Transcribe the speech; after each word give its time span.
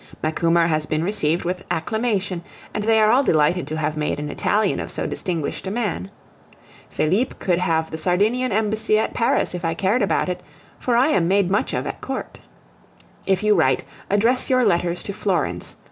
Macumer 0.23 0.65
has 0.65 0.87
been 0.87 1.03
received 1.03 1.45
with 1.45 1.63
acclamation, 1.69 2.41
and 2.73 2.85
they 2.85 2.97
are 2.99 3.11
all 3.11 3.21
delighted 3.21 3.67
to 3.67 3.77
have 3.77 3.95
made 3.95 4.19
an 4.19 4.31
Italian 4.31 4.79
of 4.79 4.89
so 4.89 5.05
distinguished 5.05 5.67
a 5.67 5.69
man. 5.69 6.09
Felipe 6.89 7.37
could 7.37 7.59
have 7.59 7.91
the 7.91 7.99
Sardinian 7.99 8.51
embassy 8.51 8.97
at 8.97 9.13
Paris 9.13 9.53
if 9.53 9.63
I 9.63 9.75
cared 9.75 10.01
about 10.01 10.27
it, 10.27 10.41
for 10.79 10.95
I 10.95 11.09
am 11.09 11.27
made 11.27 11.51
much 11.51 11.71
of 11.71 11.85
at 11.85 12.01
court. 12.01 12.39
If 13.27 13.43
you 13.43 13.53
write, 13.53 13.83
address 14.09 14.49
your 14.49 14.65
letters 14.65 15.03
to 15.03 15.13
Florence. 15.13 15.75